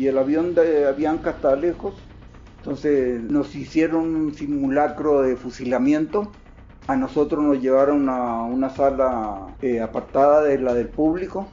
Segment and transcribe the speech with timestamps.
[0.00, 1.92] y el avión de Avianca está lejos.
[2.56, 6.32] Entonces nos hicieron un simulacro de fusilamiento.
[6.86, 11.48] A nosotros nos llevaron a una sala eh, apartada de la del público.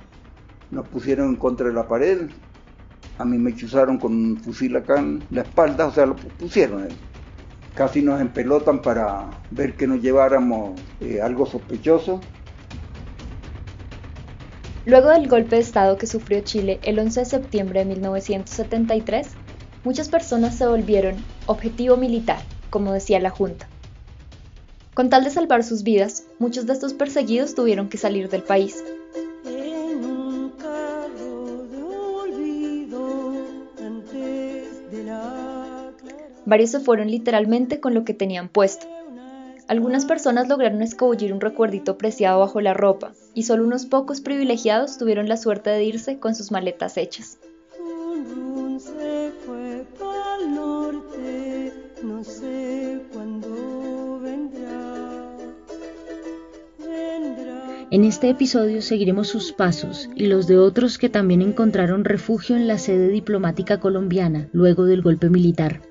[0.71, 2.29] Nos pusieron contra la pared.
[3.18, 6.88] A mí me chuzaron con un fusil acá en la espalda, o sea, lo pusieron.
[7.75, 12.21] Casi nos empelotan para ver que nos lleváramos eh, algo sospechoso.
[14.88, 19.27] Luego del golpe de Estado que sufrió Chile el 11 de septiembre de 1973,
[19.83, 23.68] muchas personas se volvieron objetivo militar, como decía la Junta.
[24.93, 28.81] Con tal de salvar sus vidas, muchos de estos perseguidos tuvieron que salir del país.
[36.45, 38.88] Varios se fueron literalmente con lo que tenían puesto.
[39.67, 44.98] Algunas personas lograron escabullir un recuerdito preciado bajo la ropa, y solo unos pocos privilegiados
[44.98, 47.38] tuvieron la suerte de irse con sus maletas hechas.
[57.90, 62.68] En este episodio seguiremos sus pasos y los de otros que también encontraron refugio en
[62.68, 65.81] la sede diplomática colombiana luego del golpe militar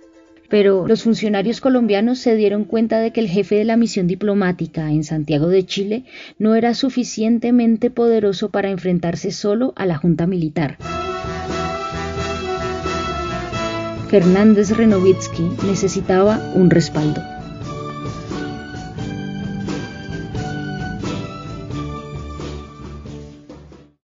[0.49, 4.91] pero los funcionarios colombianos se dieron cuenta de que el jefe de la misión diplomática
[4.91, 6.05] en Santiago de Chile
[6.39, 10.79] no era suficientemente poderoso para enfrentarse solo a la junta militar.
[14.09, 17.36] Fernández Renovitsky necesitaba un respaldo.